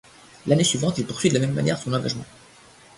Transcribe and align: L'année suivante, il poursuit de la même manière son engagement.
L'année 0.47 0.63
suivante, 0.63 0.97
il 0.97 1.05
poursuit 1.05 1.29
de 1.29 1.35
la 1.35 1.39
même 1.41 1.53
manière 1.53 1.77
son 1.77 1.93
engagement. 1.93 2.25